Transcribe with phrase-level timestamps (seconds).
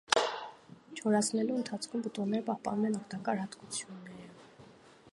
[1.01, 4.35] Չորացնելու ընթացքում պտուղները պահպանում են օգտակար հատկությունները։